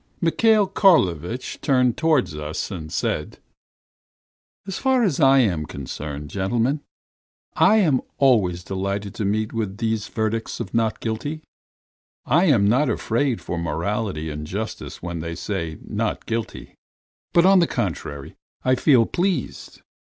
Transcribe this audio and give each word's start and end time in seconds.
Mihail 0.19 0.65
Karlovitch 0.65 1.61
turned 1.61 1.95
towards 1.95 2.33
us 2.33 2.71
and 2.71 2.91
said: 2.91 3.37
"As 4.65 4.79
far 4.79 5.03
as 5.03 5.19
I 5.19 5.37
am 5.41 5.67
concerned, 5.67 6.31
gentlemen, 6.31 6.79
I 7.53 7.75
am 7.75 8.01
always 8.17 8.63
delighted 8.63 9.13
to 9.13 9.25
meet 9.25 9.53
with 9.53 9.77
these 9.77 10.07
verdicts 10.07 10.59
of 10.59 10.73
not 10.73 11.01
guilty. 11.01 11.43
I 12.25 12.45
am 12.45 12.67
not 12.67 12.89
afraid 12.89 13.41
for 13.41 13.59
morality 13.59 14.31
and 14.31 14.47
justice 14.47 15.03
when 15.03 15.19
they 15.19 15.35
say 15.35 15.77
'Not 15.85 16.25
guilty,' 16.25 16.73
but 17.31 17.45
on 17.45 17.59
the 17.59 17.67
contrary 17.67 18.33
I 18.65 18.73
feel 18.73 19.05
pleased. 19.05 19.83